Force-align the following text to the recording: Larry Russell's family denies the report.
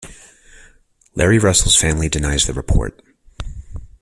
Larry 1.13 1.37
Russell's 1.37 1.75
family 1.75 2.09
denies 2.09 2.47
the 2.47 2.53
report. 2.55 3.03